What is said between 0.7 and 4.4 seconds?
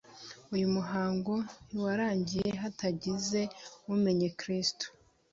muhango ntiwarangiye hatagize umenya